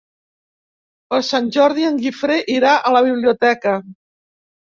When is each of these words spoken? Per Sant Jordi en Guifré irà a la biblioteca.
Per 1.13 1.19
Sant 1.27 1.49
Jordi 1.57 1.85
en 1.89 1.99
Guifré 2.07 2.39
irà 2.55 2.73
a 2.91 2.95
la 2.97 3.03
biblioteca. 3.11 3.77